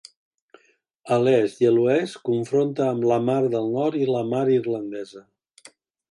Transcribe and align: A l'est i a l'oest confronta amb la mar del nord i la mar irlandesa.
A 1.15 1.17
l'est 1.25 1.59
i 1.65 1.67
a 1.71 1.73
l'oest 1.75 2.17
confronta 2.29 2.87
amb 2.93 3.05
la 3.11 3.19
mar 3.27 3.37
del 3.57 3.69
nord 3.75 3.99
i 3.99 4.07
la 4.13 4.23
mar 4.31 4.41
irlandesa. 4.55 5.23